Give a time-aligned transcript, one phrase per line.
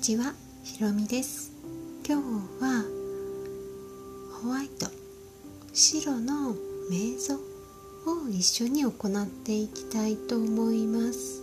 [0.00, 0.32] ちは、
[0.64, 1.52] ひろみです。
[2.08, 2.84] 今日は
[4.42, 4.86] ホワイト
[5.74, 6.54] 白の
[6.90, 11.42] 瞑想を一緒に行っていきたいと思います。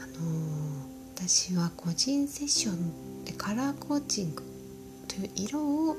[0.00, 4.42] あのー、私は個人セッションでカラーコーチング
[5.06, 5.96] という色を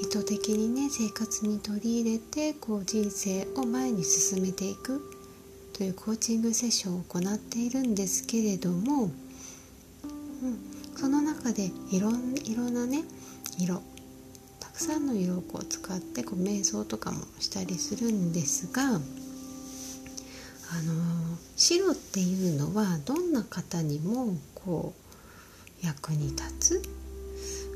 [0.00, 5.07] 意図的にね生活に取り入れてこう人生を前に進めていく。
[5.78, 9.10] というコーチングセッションを行っているんですけれども、うん、
[10.96, 13.04] その中でいろんいろなね
[13.60, 13.80] 色
[14.58, 19.00] たくさんの色をこう使ってこう瞑想とかもしたりするんですがあの
[21.54, 24.94] 白っていうのはどんな方にもこ
[25.80, 26.82] う役に立つ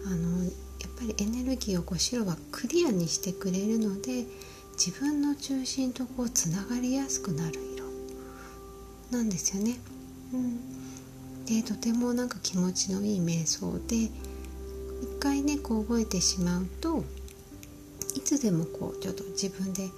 [0.08, 0.52] あのやっ
[0.98, 4.24] ぱりエネルギーをこう白はクリアにしてくれるので
[4.72, 7.71] 自分の中心とこうつながりやすくなる。
[9.12, 9.76] なんですよね。
[10.32, 14.10] うん、でとてもなんか気持ちのいい瞑想で一
[15.20, 17.04] 回ねこう覚えてしまうと
[18.16, 19.90] いつでもこうちょっと自分で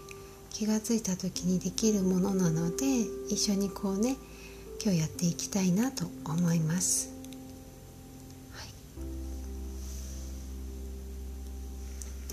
[0.50, 4.16] 気が付いた時にできるものなので一緒にこうね
[4.82, 7.14] 今日やっていきたいなと思います。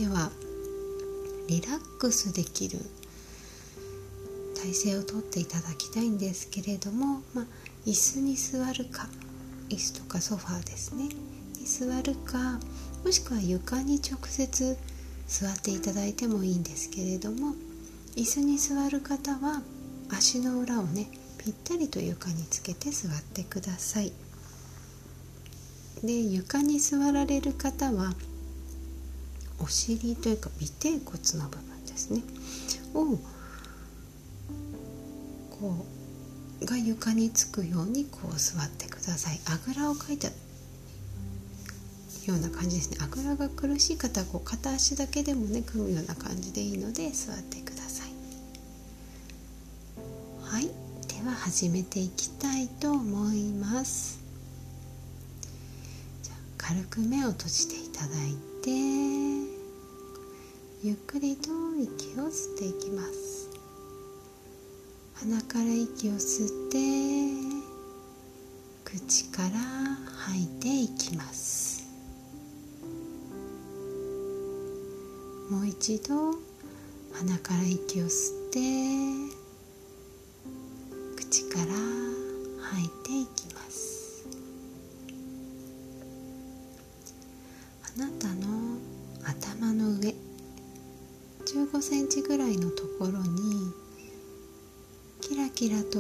[0.02, 0.32] では
[1.48, 2.80] リラックスできる
[4.62, 7.46] 体勢をとっていただきたいんですけれども、まあ、
[7.86, 9.08] 椅子に座るか
[9.70, 11.06] 椅子とかソファーですね。
[11.60, 12.60] に座るか
[13.04, 14.78] もしくは床に直接
[15.28, 17.56] 座っていただいてもいいんですけれども
[18.16, 19.62] 椅子に座る方は
[20.10, 21.08] 足の裏をね
[21.40, 24.12] ぴったりと床につけて座ってください。
[26.04, 28.14] で床に座られる方は
[29.60, 32.22] お尻というか尾てい骨の部分ですね。
[32.94, 33.18] を
[35.62, 35.86] こ
[36.62, 39.40] うが床につくようにこう座ってください。
[39.46, 40.34] あぐらをかいたよ
[42.30, 42.98] うな感じですね。
[43.00, 48.12] あぐらが苦しい方はこう片足だけでもね組むような感じでいいので座ってください。
[50.42, 50.64] はい。
[50.64, 50.72] で
[51.28, 54.20] は始めていきたいと思います。
[56.24, 58.34] じゃ軽く目を閉じていただい
[58.64, 58.72] て
[60.84, 63.21] ゆっくりと息を吸っていきます。
[65.22, 66.80] 鼻から息を吸って
[68.84, 69.50] 口から
[70.26, 71.88] 吐いていきます。
[75.52, 76.32] もう一度
[77.14, 78.60] 鼻から息を吸って
[81.16, 81.66] 口から
[82.72, 84.26] 吐いていきます。
[87.96, 88.80] あなたの
[89.24, 90.16] 頭の上
[91.46, 93.72] 15センチぐらいのところに
[95.62, 96.00] キラと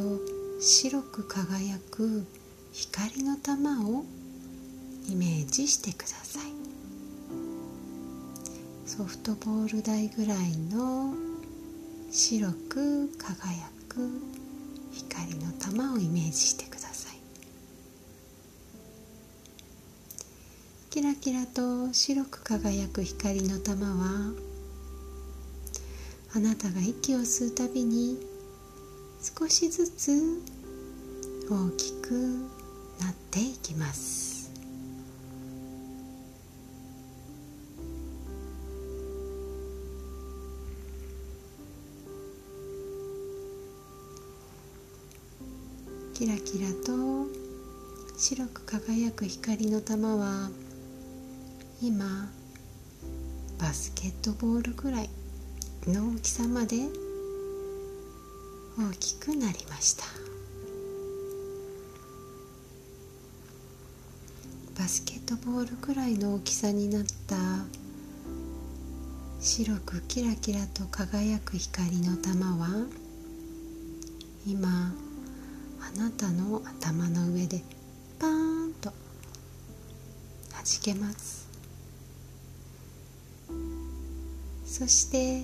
[0.60, 2.26] 白く輝く
[2.72, 4.06] 光の玉を
[5.08, 6.52] イメージしてください。
[8.88, 11.14] ソフトボール大ぐらいの
[12.10, 14.10] 白く輝く
[14.94, 17.18] 光の玉をイメージしてください。
[20.90, 24.34] キラキラと白く輝く光の玉は
[26.34, 28.31] あなたが息を吸うたびに
[29.22, 30.12] 少しずつ
[31.48, 32.12] 大きく
[33.00, 34.52] なっていきます。
[46.16, 47.28] キラキラと
[48.18, 50.50] 白く輝く光の玉は
[51.82, 52.32] 今
[53.60, 55.10] バスケットボールぐらい
[55.88, 57.01] の大きさまで
[58.78, 60.06] 大きくなりました。
[64.78, 67.36] バスケットボールくらいの大きさになった
[69.40, 72.88] 白くキラキラと輝く光の玉は
[74.48, 74.94] 今
[75.82, 77.62] あなたの頭の上で
[78.18, 81.48] パーンとはじけます。
[84.66, 85.44] そして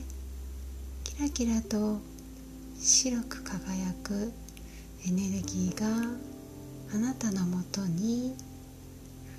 [1.03, 1.99] キラキラと
[2.79, 4.31] 白く輝く
[5.07, 5.87] エネルギーが
[6.93, 8.35] あなたのもとに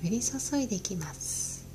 [0.03, 1.65] 降り注いできます。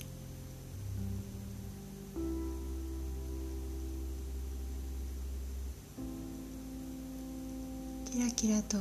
[8.10, 8.78] キラキラと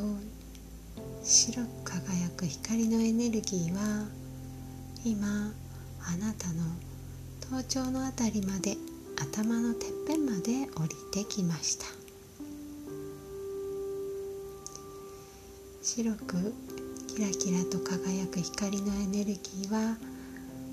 [1.24, 4.08] 白く輝く光のエネルギーは
[5.04, 5.54] 今
[6.06, 6.64] あなたの
[7.42, 8.76] 頭頂のあたりまで
[9.20, 12.03] 頭のてっぺんまで降りてきました。
[15.96, 16.56] 白く
[17.08, 19.96] キラキラと輝く光のエネルギーは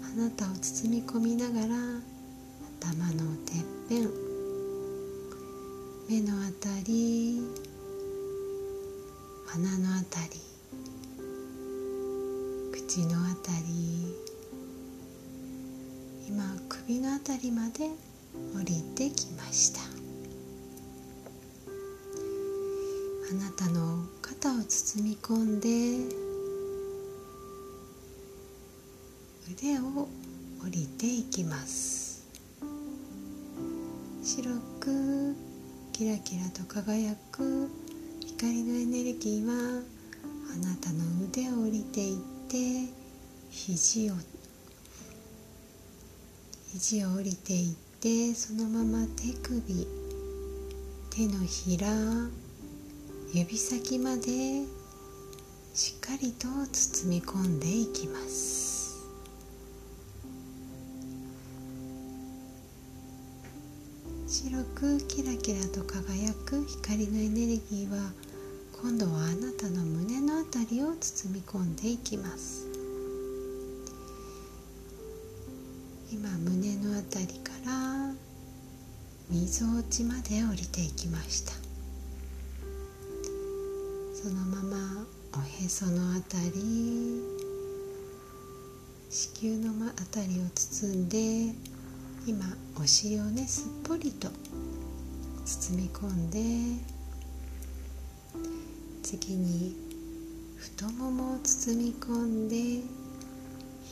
[0.03, 1.67] あなたを包み込みながら
[2.81, 3.57] 頭のてっ
[3.87, 4.11] ぺん
[6.09, 7.39] 目のあたり
[9.45, 10.41] 鼻のあたり
[12.73, 14.17] 口のあたり
[16.27, 17.91] 今首のあたりまで
[18.57, 20.00] 降りてきました
[23.31, 25.69] あなたの肩を包み込んで
[29.53, 30.09] 腕を
[30.65, 32.27] 降りていきます。
[34.25, 34.51] 白
[34.81, 35.37] く
[35.93, 37.71] キラキラと輝く
[38.19, 39.83] 光のエネルギーは
[40.53, 42.17] あなたの腕を降りていっ
[42.49, 42.93] て
[43.49, 44.15] 肘を
[46.73, 49.87] 肘を降りていってそのまま手首
[51.11, 51.89] 手のひら
[53.33, 54.65] 指先まで
[55.73, 59.07] しっかりと包み込んでいきます。
[64.27, 68.11] 白くキラキラと輝く光のエネルギーは
[68.83, 72.67] 今度はあなたの胸のあたりを包み込んでいきます。
[76.13, 78.13] 今胸のあたりから
[79.31, 81.70] みぞおちまで降りていきました。
[84.23, 87.23] そのままおへそのあたり
[89.09, 91.55] 子宮のあたりを包んで
[92.27, 92.45] 今
[92.79, 94.29] お尻をねすっぽりと
[95.47, 96.39] 包み込んで
[99.03, 99.75] 次に
[100.59, 102.85] 太ももを包み込んで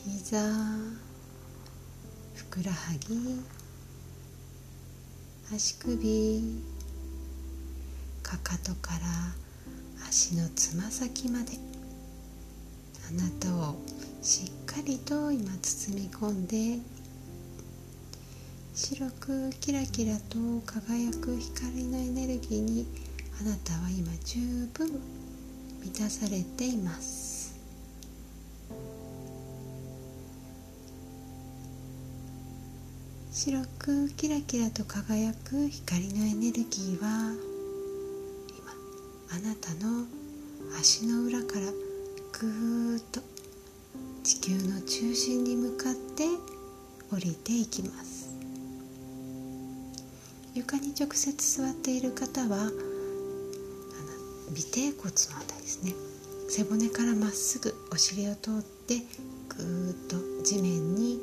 [0.05, 0.43] 膝
[2.35, 3.41] ふくらはぎ
[5.55, 6.43] 足首
[8.23, 9.48] かかとから
[10.07, 11.53] 足のつま先まで。
[13.09, 13.77] あなたを
[14.21, 16.79] しっかりと今包み込んで
[18.75, 20.37] 白くキラキラと
[20.67, 22.87] 輝く光のエネルギーに
[23.41, 24.39] あなたは今十
[24.75, 25.01] 分
[25.81, 27.57] 満たされています。
[33.33, 37.48] 白くキラキラと輝く光のエネルギーは
[39.31, 40.07] あなたの
[40.79, 41.67] 足の裏から
[42.41, 43.21] ぐーっと
[44.23, 46.25] 地球の中心に向かって
[47.11, 48.29] 降りていきます。
[50.55, 52.71] 床に直接座っている方は
[54.51, 55.95] 尾てい骨のあたりですね。
[56.49, 59.03] 背骨からまっすぐお尻を通って
[59.49, 61.21] ぐーっと地面に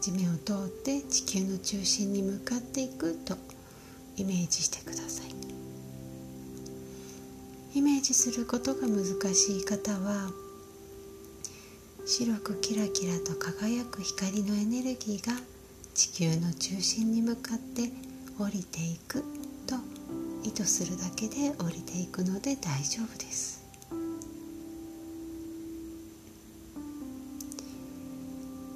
[0.00, 3.36] 地面を通って地球の中心に向かっていくと
[4.16, 5.43] イメージしてください
[7.74, 9.04] イメージすることが難
[9.34, 10.30] しい方は
[12.06, 15.32] 白くキラキラと輝く光のエネルギーが
[15.92, 17.90] 地球の中心に向かって
[18.38, 19.24] 降りていく
[19.66, 19.74] と
[20.44, 23.64] 意図するだけで降りていくので大丈夫です。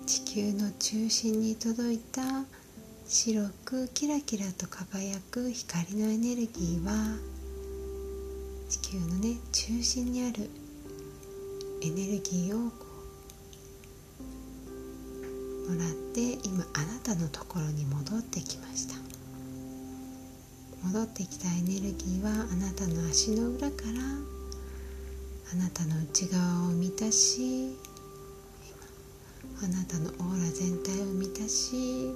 [0.07, 2.23] 地球の中心に届いた
[3.07, 7.38] 白くキラキラと輝く光のエネルギーは
[8.69, 10.51] 地球のね中心にある
[11.83, 12.87] エネルギーをこ
[15.69, 19.09] うもらって今あなたのところに戻ってきました。
[20.85, 24.01] 戻ってきたエネルギーはあなたの足の裏から
[25.53, 27.77] あなたの内側を満たし
[29.63, 32.15] あなたのオーラ全体を満たし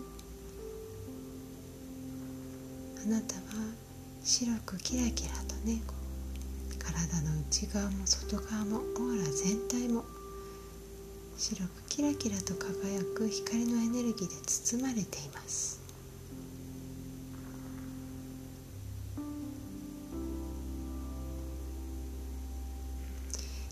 [3.05, 3.43] あなたは
[4.23, 5.83] 白くキラキラとね
[6.83, 10.05] 体の内側も外側もオーラ全体も
[11.39, 15.81] 白くキラキラと輝く光のエネルギーで包まれています。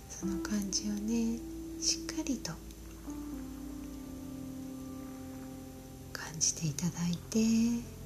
[0.09, 1.39] その感じをね
[1.81, 2.53] しっかりと
[6.41, 8.00] していただいて。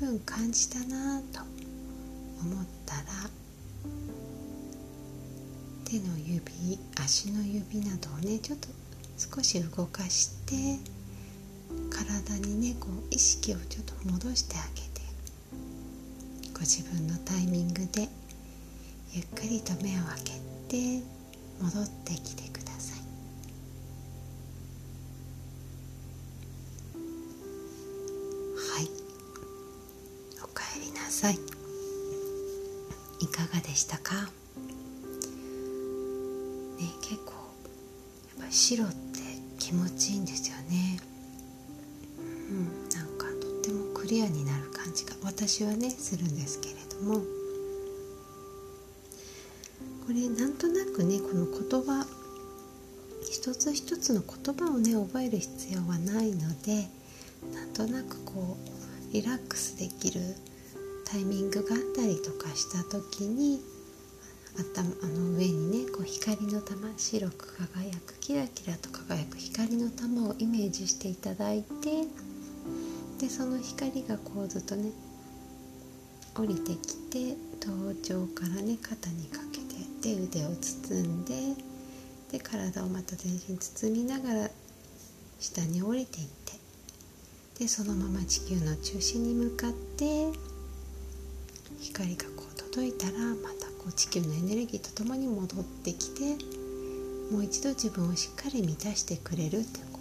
[0.00, 1.40] 十分感じたなと
[2.40, 3.02] 思ったら
[5.84, 8.68] 手の指足の指などをねちょっと
[9.16, 10.78] 少し動かして
[11.90, 15.02] 体にねこう意識をちょっと戻してあげて
[16.54, 18.08] ご自分のタイミングで
[19.12, 20.32] ゆっくりと目を開け
[20.68, 21.02] て
[21.60, 22.91] 戻ってきてください。
[31.12, 31.34] さい。
[33.20, 34.14] いかがでしたか？
[34.14, 34.30] ね
[37.02, 37.32] 結構
[38.38, 38.94] やっぱ白って
[39.58, 40.98] 気持ちいいんですよね。
[42.18, 42.22] う
[42.54, 47.20] んなんかとってもクリアになる感じが私はねするんですけれども。
[50.06, 52.04] これなんとなくねこの言葉
[53.30, 56.88] 一つ一つの言葉をね覚える必要はないので
[57.54, 58.56] なんとなくこ
[59.10, 60.20] うリラックスできる
[61.12, 63.60] タイミングがあったりとかした時に
[64.58, 72.06] 頭あの上にねこう光の玉白く輝くキラキラと輝く光の玉をイメージしていただいて
[73.20, 74.90] でその光がこうずっとね
[76.34, 81.34] 降りてきて頭頂からね肩にかけてで腕を包んで
[82.30, 84.50] で体をまた全身包みながら
[85.38, 86.54] 下に降りていって
[87.58, 90.51] でそのまま地球の中心に向かって
[91.82, 96.36] 光がこう届いたらまたこう地球のエネルギーとともに戻ってきて
[97.32, 99.98] もう一度自分をしっかり満たしてくれるってこ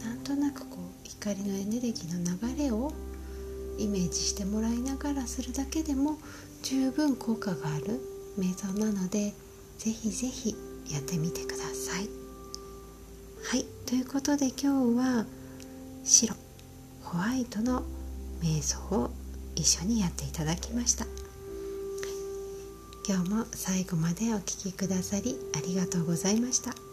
[0.00, 2.92] うなんとなくこう光のエネルギーの流れを
[3.78, 6.18] イメージしてもらいながらするだけでも
[6.62, 8.00] 十分効果がある
[8.38, 9.32] 瞑想なので
[9.78, 10.54] ぜひぜひ
[10.90, 12.08] やってみてください。
[13.44, 15.26] はいということで今日は
[16.04, 16.34] 白
[17.02, 17.82] ホワイトの
[18.40, 19.10] 瞑想を
[19.62, 21.06] 一緒にやっていただきました
[23.06, 26.91] 今日も最後までお聴きくださりありがとうございました。